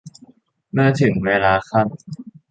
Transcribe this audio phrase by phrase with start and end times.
[0.71, 1.89] เมื่อถึงเวลาค่ำ